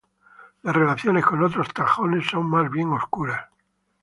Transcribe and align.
Las 0.63 0.75
relaciones 0.75 1.23
con 1.23 1.43
otros 1.43 1.71
taxones 1.75 2.25
son 2.25 2.49
más 2.49 2.71
bien 2.71 2.91
oscuras. 2.91 3.47